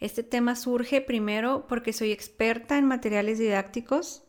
[0.00, 4.22] Este tema surge primero porque soy experta en materiales didácticos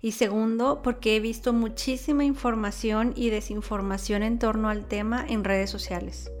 [0.00, 5.68] y segundo porque he visto muchísima información y desinformación en torno al tema en redes
[5.68, 6.32] sociales.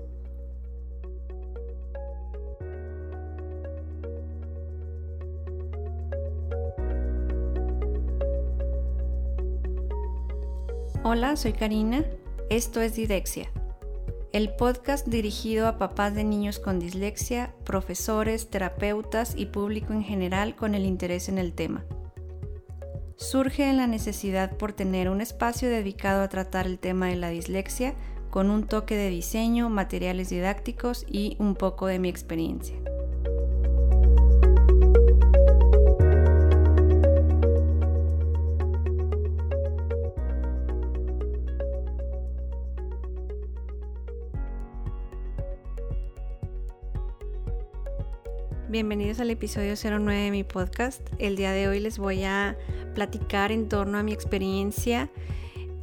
[11.02, 12.04] Hola, soy Karina.
[12.48, 13.50] Esto es Didexia,
[14.32, 20.54] el podcast dirigido a papás de niños con dislexia, profesores, terapeutas y público en general
[20.54, 21.84] con el interés en el tema.
[23.16, 27.30] Surge en la necesidad por tener un espacio dedicado a tratar el tema de la
[27.30, 27.94] dislexia
[28.30, 32.76] con un toque de diseño, materiales didácticos y un poco de mi experiencia.
[48.70, 51.02] Bienvenidos al episodio 09 de mi podcast.
[51.18, 52.56] El día de hoy les voy a
[52.94, 55.10] platicar en torno a mi experiencia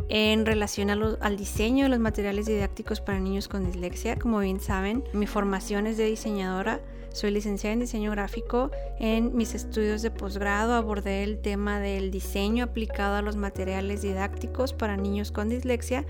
[0.07, 4.16] en relación al diseño de los materiales didácticos para niños con dislexia.
[4.16, 6.79] Como bien saben, mi formación es de diseñadora.
[7.11, 8.71] Soy licenciada en diseño gráfico.
[9.01, 14.72] En mis estudios de posgrado abordé el tema del diseño aplicado a los materiales didácticos
[14.72, 16.05] para niños con dislexia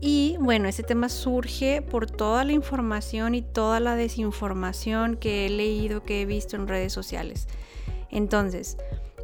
[0.00, 5.50] y bueno, ese tema surge por toda la información y toda la desinformación que he
[5.50, 7.48] leído, que he visto en redes sociales.
[8.10, 8.76] Entonces,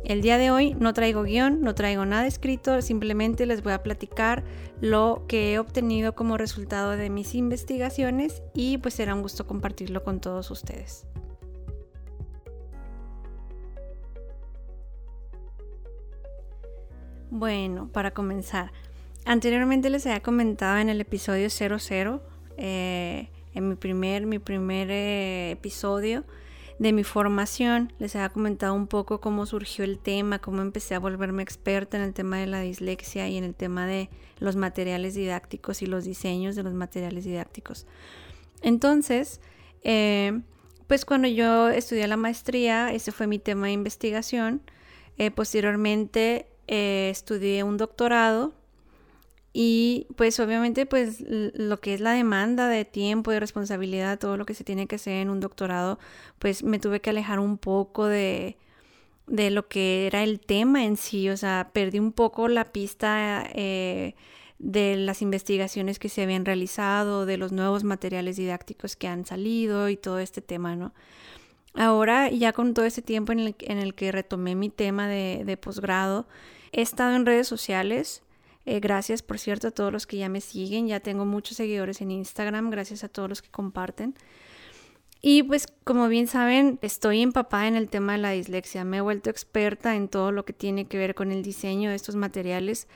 [0.05, 3.83] el día de hoy no traigo guion, no traigo nada escrito, simplemente les voy a
[3.83, 4.45] platicar
[4.81, 10.03] lo que he obtenido como resultado de mis investigaciones y pues será un gusto compartirlo
[10.03, 11.07] con todos ustedes.
[17.31, 18.73] Bueno, para comenzar,
[19.31, 22.21] Anteriormente les había comentado en el episodio 00,
[22.57, 26.25] eh, en mi primer, mi primer eh, episodio
[26.81, 30.99] de mi formación, les había comentado un poco cómo surgió el tema, cómo empecé a
[30.99, 35.15] volverme experta en el tema de la dislexia y en el tema de los materiales
[35.15, 37.87] didácticos y los diseños de los materiales didácticos.
[38.63, 39.41] Entonces,
[39.85, 40.41] eh,
[40.89, 44.61] pues cuando yo estudié la maestría, ese fue mi tema de investigación.
[45.37, 48.55] posteriormente estudié un doctorado
[49.53, 54.47] y pues obviamente pues lo que es la demanda de tiempo, de responsabilidad, todo lo
[54.47, 55.99] que se tiene que hacer en un doctorado,
[56.39, 58.57] pues me tuve que alejar un poco de,
[59.27, 63.49] de lo que era el tema en sí, o sea, perdí un poco la pista
[63.55, 64.15] eh,
[64.61, 69.89] de las investigaciones que se habían realizado, de los nuevos materiales didácticos que han salido
[69.89, 70.93] y todo este tema, ¿no?
[71.75, 75.45] Ahora, ya con todo ese tiempo en el, en el que retomé mi tema de,
[75.45, 76.27] de posgrado,
[76.73, 78.23] he estado en redes sociales,
[78.67, 80.87] eh, gracias, por cierto, a todos los que ya me siguen.
[80.87, 82.71] Ya tengo muchos seguidores en Instagram.
[82.71, 84.15] Gracias a todos los que comparten.
[85.23, 88.85] Y pues como bien saben, estoy empapada en el tema de la dislexia.
[88.85, 91.97] Me he vuelto experta en todo lo que tiene que ver con el diseño de
[91.97, 92.89] estos materiales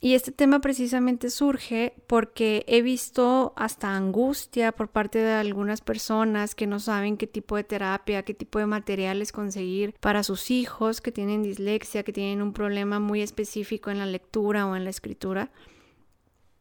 [0.00, 6.54] y este tema precisamente surge porque he visto hasta angustia por parte de algunas personas
[6.54, 11.00] que no saben qué tipo de terapia, qué tipo de materiales conseguir para sus hijos
[11.00, 14.90] que tienen dislexia, que tienen un problema muy específico en la lectura o en la
[14.90, 15.50] escritura.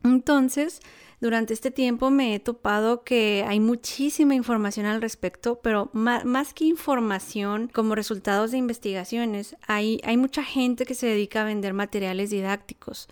[0.04, 0.82] Entonces,
[1.20, 6.66] durante este tiempo me he topado que hay muchísima información al respecto, pero más, que
[6.66, 13.08] información como resultados de investigaciones, hay, mucha gente que se dedica a vender materiales didácticos.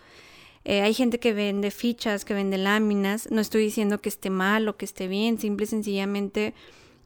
[0.65, 3.29] Eh, hay gente que vende fichas, que vende láminas.
[3.31, 6.53] No estoy diciendo que esté mal o que esté bien, simple y sencillamente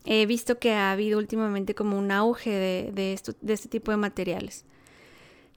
[0.05, 2.91] he visto que ha habido últimamente como un auge de,
[3.41, 4.65] de este tipo de materiales.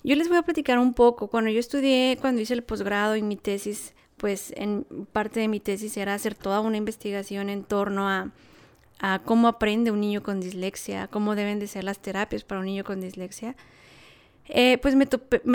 [0.04, 1.28] Yo les voy a platicar un poco.
[1.28, 5.58] Cuando yo estudié, cuando hice el posgrado y mi tesis, pues en parte de mi
[5.58, 8.30] tesis era hacer toda una investigación en torno a,
[9.24, 12.84] cómo aprende un niño con dislexia, cómo deben de ser las terapias para un niño
[12.84, 13.56] con dislexia.
[14.46, 15.06] Eh, pues me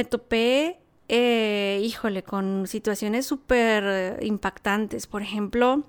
[0.04, 5.08] topé, eh, híjole, con situaciones súper impactantes.
[5.08, 5.86] Por ejemplo,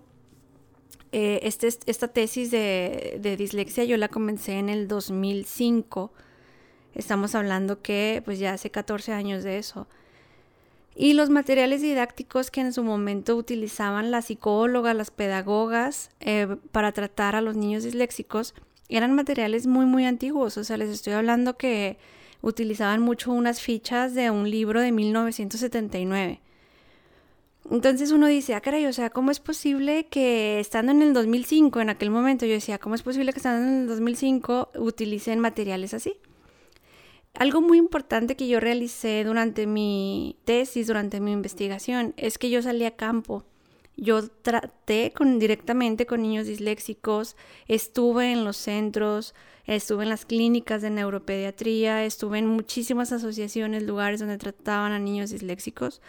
[1.10, 6.12] eh, este, esta tesis de, de, dislexia yo la comencé en el 2005.
[6.94, 9.88] Estamos hablando que pues ya hace 14 años de eso.
[11.00, 16.90] Y los materiales didácticos que en su momento utilizaban las psicólogas, las pedagogas eh, para
[16.90, 18.52] tratar a los niños disléxicos
[18.88, 20.58] eran materiales muy, muy antiguos.
[20.58, 21.98] O sea, les estoy hablando que
[22.42, 26.40] utilizaban mucho unas fichas de un libro de 1979.
[27.70, 31.80] Entonces uno dice, ah, caray, o sea, ¿cómo es posible que estando en el 2005,
[31.80, 35.94] en aquel momento yo decía, ¿cómo es posible que estando en el 2005 utilicen materiales
[35.94, 36.14] así?
[37.34, 42.62] Algo muy importante que yo realicé durante mi tesis, durante mi investigación, es que yo
[42.62, 43.44] salí a campo
[43.96, 47.36] Yo traté directamente con niños disléxicos,
[47.66, 49.34] estuve en los centros,
[49.66, 55.30] estuve en las clínicas de neuropediatría, estuve en muchísimas asociaciones, lugares donde trataban a niños
[55.30, 56.00] disléxicos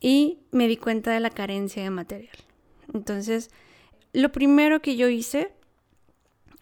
[0.00, 2.36] y me di cuenta de la carencia de material.
[2.94, 3.50] Entonces,
[4.12, 5.52] lo primero que yo hice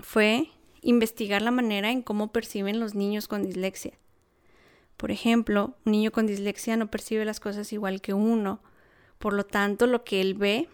[0.00, 0.48] fue
[0.88, 3.92] investigar la manera en cómo perciben los niños con dislexia.
[4.96, 8.60] Por ejemplo, un niño con dislexia no percibe las cosas igual que uno
[9.18, 10.68] por lo tanto, lo que él ve,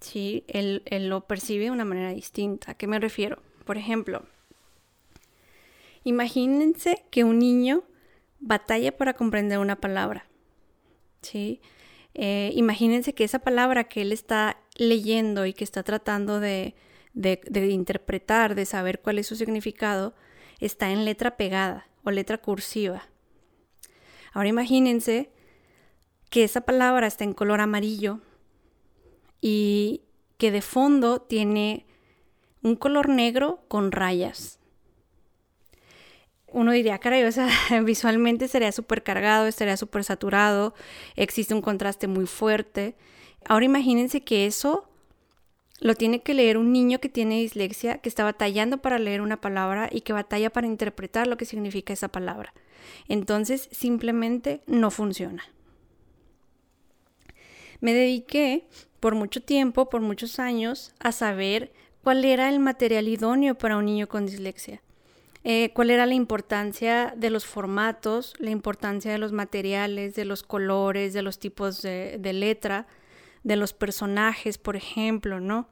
[0.00, 2.72] sí, él, lo percibe de una manera distinta.
[2.72, 3.42] ¿A qué me refiero?
[3.64, 4.22] Por ejemplo,
[6.04, 7.82] imagínense que un niño
[8.38, 10.26] batalla para comprender una palabra.
[11.22, 11.60] ¿sí?
[12.14, 16.74] Eh, imagínense que esa palabra que él está leyendo y que está tratando de,
[17.12, 17.40] de,
[17.70, 20.14] interpretar, de saber cuál es su significado,
[20.60, 23.08] está en letra pegada o letra cursiva.
[24.32, 25.30] Ahora imagínense
[26.30, 28.20] que esa palabra está en color amarillo
[29.40, 30.02] y
[30.38, 31.86] que de fondo tiene
[32.62, 34.58] un color negro con rayas.
[36.52, 37.48] Uno diría, caray, o sea,
[37.84, 40.74] visualmente sería súper cargado, estaría súper saturado,
[41.16, 42.96] existe un contraste muy fuerte.
[43.44, 44.89] Ahora imagínense que eso
[45.80, 49.40] lo tiene que leer un niño que tiene dislexia, que está batallando para leer una
[49.40, 52.52] palabra y que batalla para interpretar lo que significa esa palabra.
[53.08, 55.42] Entonces, simplemente no funciona.
[57.80, 58.66] Me dediqué
[59.00, 61.72] por mucho tiempo, por muchos años, a saber
[62.02, 64.82] cuál era el material idóneo para un niño con dislexia.
[65.42, 70.42] Eh, cuál era la importancia de los formatos, la importancia de los materiales, de los
[70.42, 72.86] colores, de los tipos de, de letra,
[73.42, 75.68] de los personajes, por ejemplo, ¿no?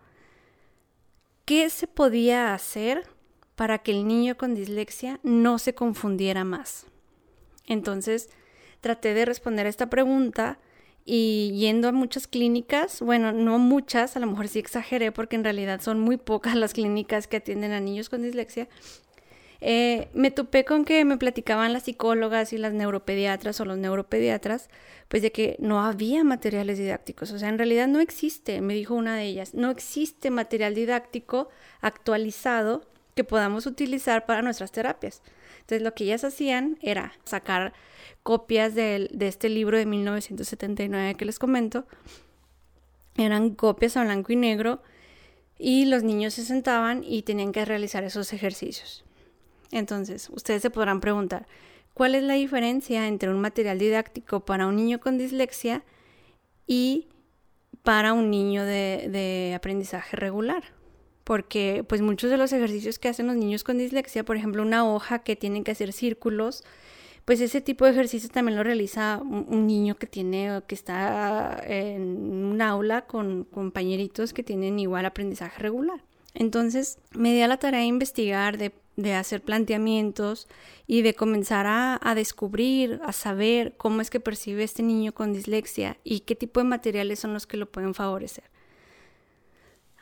[1.44, 3.06] ¿Qué se podía hacer
[3.56, 6.87] para que el niño con dislexia no se confundiera más?
[7.67, 8.31] Entonces,
[8.81, 10.59] traté de responder a esta pregunta
[11.05, 15.44] y yendo a muchas clínicas, bueno, no muchas, a lo mejor sí exageré porque en
[15.44, 18.69] realidad son muy pocas las clínicas que atienden a niños con dislexia,
[19.61, 24.69] eh, me topé con que me platicaban las psicólogas y las neuropediatras o los neuropediatras,
[25.09, 28.95] pues de que no había materiales didácticos, o sea, en realidad no existe, me dijo
[28.95, 31.49] una de ellas, no existe material didáctico
[31.81, 35.23] actualizado que podamos utilizar para nuestras terapias.
[35.59, 37.73] Entonces lo que ellas hacían era sacar
[38.23, 41.85] copias de, este libro de 1979 que les comento.
[43.17, 44.83] Eran copias a blanco y negro
[45.59, 49.05] y los niños se sentaban y tenían que realizar esos ejercicios.
[49.70, 51.47] Entonces, ustedes se podrán preguntar,
[51.94, 55.85] ¿cuál es la diferencia entre un material didáctico para un niño con dislexia
[56.67, 57.09] y
[57.82, 60.65] para un niño de, de aprendizaje regular?
[61.25, 64.91] Porque pues muchos de los ejercicios que hacen los niños con dislexia, por ejemplo, una
[64.91, 66.64] hoja que tienen que hacer círculos,
[67.29, 72.43] pues ese tipo de ejercicio también lo realiza un, niño que tiene, que está en
[72.43, 76.03] un aula con compañeritos que tienen igual aprendizaje regular.
[76.32, 78.56] Entonces me di la tarea de investigar,
[78.99, 80.49] de, hacer planteamientos
[80.87, 85.99] y de comenzar a, descubrir, a saber cómo es que percibe este niño con dislexia
[86.05, 88.45] y qué tipo de materiales son los que lo pueden favorecer.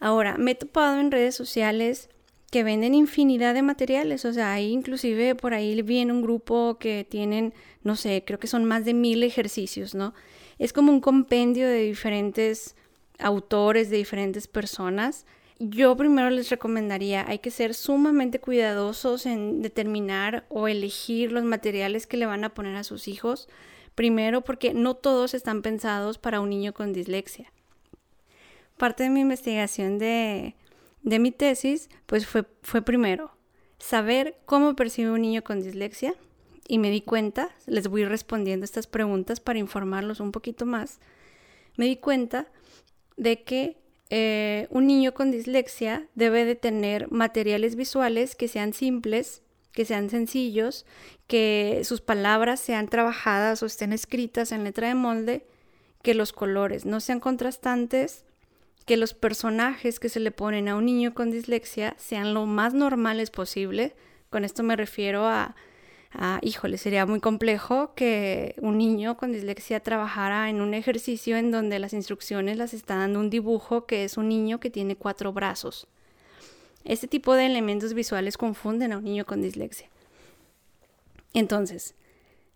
[0.01, 2.11] Ahora, me he topado en redes sociales
[2.51, 7.07] que venden infinidad de materiales, o sea, hay inclusive por ahí viene un grupo que
[7.09, 10.15] tienen, no sé, creo que son más de mil ejercicios, ¿no?
[10.59, 12.77] Es como un compendio de diferentes
[13.19, 15.27] autores, de diferentes personas.
[15.59, 22.07] Yo primero les recomendaría, hay que ser sumamente cuidadosos en determinar o elegir los materiales
[22.07, 23.49] que le van a poner a sus hijos.
[23.95, 27.51] Primero porque no todos están pensados para un niño con dislexia.
[28.77, 30.55] Parte de mi investigación de
[31.07, 33.31] de mi tesis, pues fue, fue primero
[33.79, 36.15] saber cómo percibe un niño con dislexia
[36.67, 40.99] y me di cuenta, les voy respondiendo estas preguntas para informarlos un poquito más,
[41.77, 42.49] me di cuenta
[43.17, 43.79] de que
[44.11, 50.11] eh, un niño con dislexia debe de tener materiales visuales que sean simples, que sean
[50.11, 50.87] sencillos,
[51.27, 55.47] que sus palabras sean trabajadas o estén escritas en letra de molde,
[56.03, 58.25] que los colores no sean contrastantes
[58.87, 62.73] que los personajes que se le ponen a un niño con dislexia sean lo más
[62.73, 63.97] normales posible.
[64.31, 65.57] Con esto me refiero a,
[66.13, 71.51] a, híjole, sería muy complejo que un niño con dislexia trabajara en un ejercicio en
[71.51, 75.33] donde las instrucciones las está dando un dibujo que es un niño que tiene cuatro
[75.33, 75.89] brazos.
[76.85, 79.89] Este tipo de elementos visuales confunden a un niño con dislexia.
[81.35, 81.95] Entonces,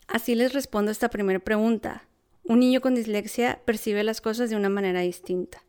[0.06, 2.04] así les respondo a esta primera pregunta.
[2.44, 5.62] Un niño con dislexia percibe las cosas de una manera distinta.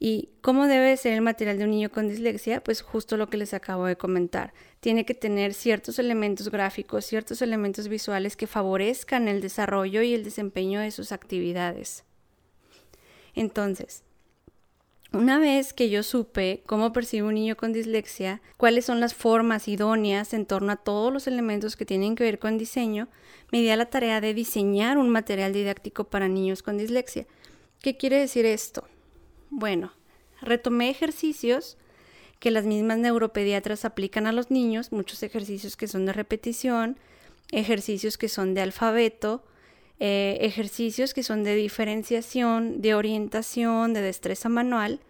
[0.00, 2.62] ¿Y cómo debe ser el material de un niño con dislexia?
[2.62, 4.52] Pues justo lo que les acabo de comentar.
[4.80, 10.22] Tiene que tener ciertos elementos gráficos, ciertos elementos visuales que favorezcan el desarrollo y el
[10.22, 12.04] desempeño de sus actividades.
[13.34, 14.04] Entonces,
[15.12, 19.66] una vez que yo supe cómo percibe un niño con dislexia, cuáles son las formas
[19.66, 23.08] idóneas en torno a todos los elementos que tienen que ver con diseño,
[23.50, 27.26] me di a la tarea de diseñar un material didáctico para niños con dislexia.
[27.80, 28.86] ¿Qué quiere decir esto?
[29.50, 29.92] Bueno,
[30.40, 31.76] retomé ejercicios
[32.38, 36.96] que las mismas neuropediatras aplican a los niños, muchos ejercicios que son de repetición,
[37.50, 39.42] ejercicios que son de alfabeto,
[40.00, 45.00] eh, ejercicios que son de diferenciación, de orientación, de destreza manual,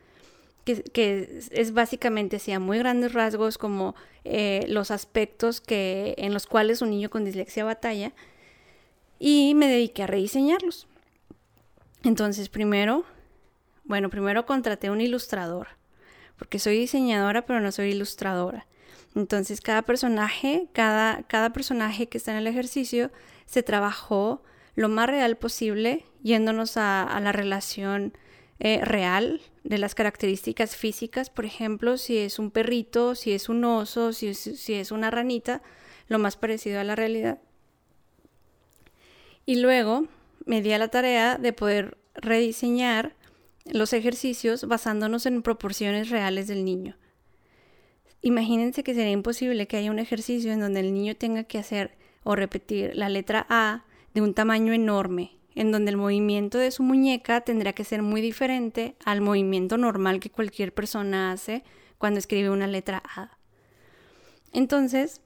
[0.64, 6.82] que, es básicamente así muy grandes rasgos como eh, los aspectos que, en los cuales
[6.82, 8.12] un niño con dislexia batalla,
[9.18, 10.86] y me dediqué a rediseñarlos.
[12.04, 13.04] Entonces, primero,
[13.88, 15.68] bueno, primero contraté un ilustrador,
[16.36, 18.66] porque soy diseñadora, pero no soy ilustradora.
[19.16, 23.10] Entonces, cada personaje, cada, cada personaje que está en el ejercicio
[23.46, 24.42] se trabajó
[24.76, 28.12] lo más real posible, yéndonos a, la relación
[28.60, 33.64] eh, real de las características físicas, por ejemplo, si es un perrito, si es un
[33.64, 35.62] oso, si si es una ranita,
[36.08, 37.38] lo más parecido a la realidad.
[39.46, 40.06] Y luego
[40.44, 43.14] me di a la tarea de poder rediseñar
[43.72, 46.96] los ejercicios basándonos en proporciones reales del niño.
[48.20, 51.96] Imagínense que sería imposible que haya un ejercicio en donde el niño tenga que hacer
[52.24, 53.84] o repetir la letra A
[54.14, 58.20] de un tamaño enorme, en donde el movimiento de su muñeca tendría que ser muy
[58.20, 61.62] diferente al movimiento normal que cualquier persona hace
[61.98, 63.38] cuando escribe una letra A.
[64.52, 65.20] Entonces,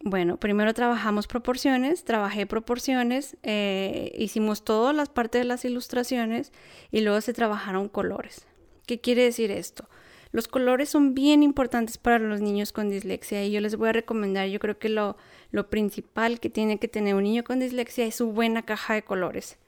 [0.00, 6.52] bueno, primero trabajamos proporciones, trabajé proporciones, eh, hicimos todas las partes de las ilustraciones
[6.90, 8.46] y luego se trabajaron colores.
[8.86, 9.88] ¿Qué quiere decir esto?
[10.30, 13.92] Los colores son bien importantes para los niños con dislexia y yo les voy a
[13.92, 15.16] recomendar, yo creo que lo,
[15.52, 19.02] lo principal que tiene que tener un niño con dislexia es su buena caja de
[19.02, 19.58] colores,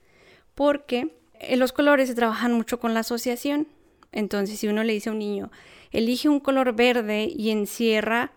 [0.56, 3.68] porque eh, los colores se trabajan mucho con la asociación.
[4.10, 5.50] Entonces, si uno le dice a un niño,
[5.92, 8.32] elige un color verde y encierra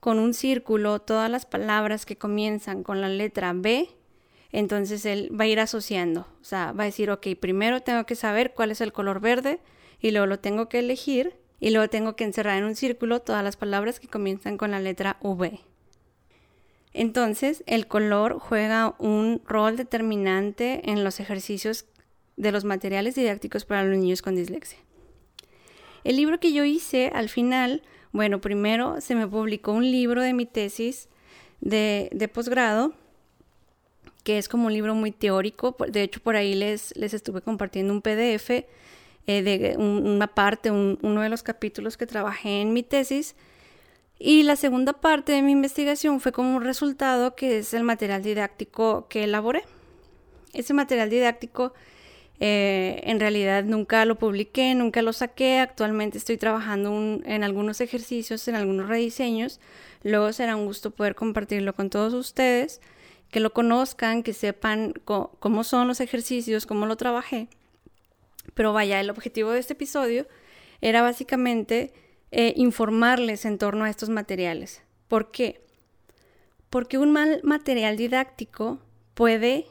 [0.00, 3.88] con un círculo todas las palabras que comienzan con la letra B,
[4.52, 6.26] entonces él va a ir asociando.
[6.40, 9.60] O sea, va a decir, ok, primero tengo que saber cuál es el color verde
[10.00, 13.42] y luego lo tengo que elegir y luego tengo que encerrar en un círculo todas
[13.42, 15.60] las palabras que comienzan con la letra V.
[16.92, 21.86] Entonces, el color juega un rol determinante en los ejercicios
[22.36, 24.78] de los materiales didácticos para los niños con dislexia.
[26.04, 30.32] El libro que yo hice al final, bueno, primero se me publicó un libro de
[30.32, 31.08] mi tesis
[31.60, 32.92] de, posgrado,
[34.24, 35.76] que es como un libro muy teórico.
[35.88, 41.20] De hecho, por ahí les, les estuve compartiendo un PDF eh, de una parte, uno
[41.20, 43.34] de los capítulos que trabajé en mi tesis.
[44.18, 48.22] Y la segunda parte de mi investigación fue como un resultado que es el material
[48.22, 49.62] didáctico que elaboré.
[50.52, 51.72] Ese material didáctico
[52.40, 55.58] eh, en realidad nunca lo publiqué, nunca lo saqué.
[55.58, 59.60] Actualmente estoy trabajando en algunos ejercicios, en algunos rediseños.
[60.02, 62.80] Luego será un gusto poder compartirlo con todos ustedes,
[63.30, 67.48] que lo conozcan, que sepan cómo son los ejercicios, cómo lo trabajé.
[68.54, 70.26] Pero vaya, el objetivo de este episodio
[70.80, 71.92] era básicamente
[72.30, 74.82] eh, informarles en torno a estos materiales.
[75.08, 75.60] ¿Por qué?
[76.70, 78.78] Porque un mal material didáctico
[79.14, 79.66] puede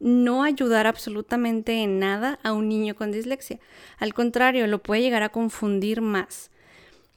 [0.00, 3.60] no ayudar absolutamente en nada a un niño con dislexia.
[3.98, 6.50] Al contrario, lo puede llegar a confundir más.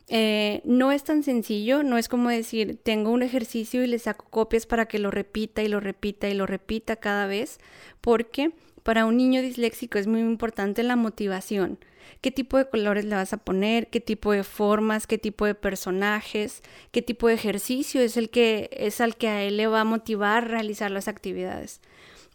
[0.09, 4.25] Eh, no es tan sencillo, no es como decir, tengo un ejercicio y le saco
[4.29, 7.57] copias para que lo repita y lo repita y lo repita cada vez,
[8.01, 8.51] porque
[8.83, 11.79] para un niño disléxico es muy importante la motivación.
[12.19, 13.87] ¿Qué tipo de colores le vas a poner?
[13.87, 15.07] ¿Qué tipo de formas?
[15.07, 16.61] ¿Qué tipo de personajes?
[16.91, 19.85] ¿Qué tipo de ejercicio es el que es al que a él le va a
[19.85, 21.81] motivar a realizar las actividades?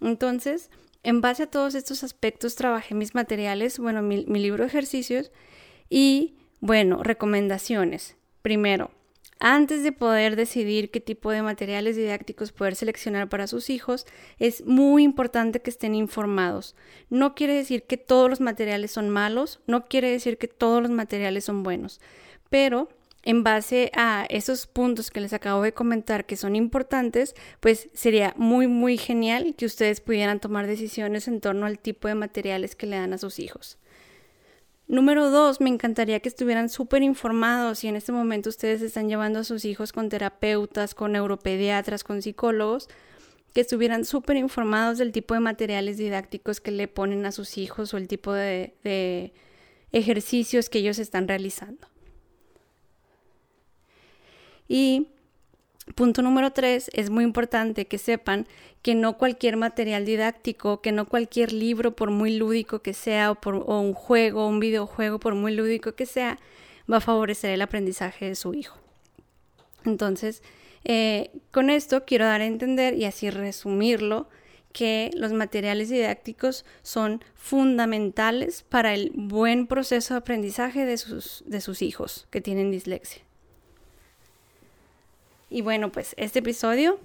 [0.01, 0.71] Entonces,
[1.03, 5.31] en base a todos estos aspectos trabajé mis materiales, bueno, mi, libro de ejercicios
[5.89, 8.17] y, bueno, recomendaciones.
[8.43, 8.91] Primero,
[9.41, 14.07] antes de poder decidir qué tipo de materiales didácticos poder seleccionar para sus hijos,
[14.39, 16.75] es muy importante que estén informados.
[17.09, 20.91] No quiere decir que todos los materiales son malos, no quiere decir que todos los
[20.91, 22.01] materiales son buenos,
[22.51, 22.89] pero
[23.29, 28.33] en base a esos puntos que les acabo de comentar que son importantes, pues sería
[28.39, 32.87] muy, muy genial que ustedes pudieran tomar decisiones en torno al tipo de materiales que
[32.87, 33.77] le dan a sus hijos.
[34.87, 39.41] Número dos, me encantaría que estuvieran súper informados y en este momento ustedes están llevando
[39.41, 42.89] a sus hijos con terapeutas, con neuropediatras, con psicólogos,
[43.53, 47.93] que estuvieran súper informados del tipo de materiales didácticos que le ponen a sus hijos
[47.93, 49.35] o el tipo de, de
[49.93, 51.89] ejercicios que ellos están realizando.
[54.69, 55.09] Y
[55.95, 58.47] Punto número tres, es muy importante que sepan
[58.83, 63.81] que no cualquier material didáctico, que no cualquier libro, por muy lúdico que sea, o,
[63.81, 66.39] un juego, un videojuego, por muy lúdico que sea,
[66.91, 68.79] va a favorecer el aprendizaje de su hijo.
[69.85, 70.43] Entonces,
[70.85, 74.29] eh, con esto quiero dar a entender y así resumirlo
[74.73, 81.61] que los materiales didácticos son fundamentales para el buen proceso de aprendizaje de sus, de
[81.61, 83.28] sus hijos que tienen dislexia.
[85.51, 86.99] Y bueno, pues este episodio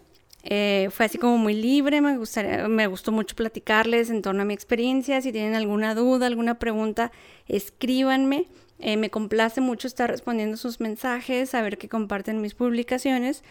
[0.43, 4.45] eh, fue así como muy libre, me, gustaría, me gustó mucho platicarles en torno a
[4.45, 5.21] mi experiencia.
[5.21, 7.11] Si tienen alguna duda, alguna pregunta,
[7.47, 8.47] escríbanme.
[8.79, 13.43] Eh, me complace mucho estar respondiendo sus mensajes, saber que comparten mis publicaciones.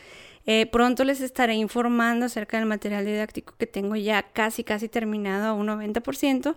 [0.44, 5.46] Eh, pronto les estaré informando acerca del material didáctico que tengo ya casi, casi terminado
[5.46, 6.54] a un 90%.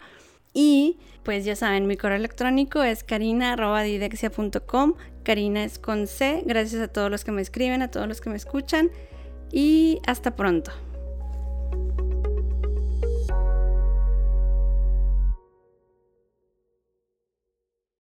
[0.56, 4.94] Y pues ya saben, mi correo electrónico es carina.didexia.com.
[5.24, 6.44] Karina es con C.
[6.46, 8.90] Gracias a todos los que me escriben, a todos los que me escuchan.
[9.52, 10.72] Y hasta pronto.